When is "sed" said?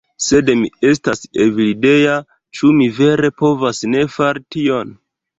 0.27-0.47